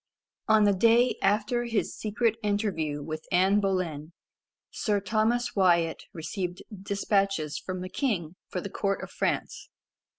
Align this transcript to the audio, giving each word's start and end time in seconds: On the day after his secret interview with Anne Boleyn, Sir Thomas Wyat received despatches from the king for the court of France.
On 0.47 0.63
the 0.63 0.73
day 0.73 1.15
after 1.21 1.65
his 1.65 1.95
secret 1.95 2.35
interview 2.41 3.03
with 3.03 3.25
Anne 3.31 3.59
Boleyn, 3.59 4.13
Sir 4.71 4.99
Thomas 4.99 5.55
Wyat 5.55 6.05
received 6.11 6.63
despatches 6.73 7.59
from 7.59 7.81
the 7.81 7.87
king 7.89 8.35
for 8.49 8.61
the 8.61 8.71
court 8.71 9.03
of 9.03 9.11
France. 9.11 9.69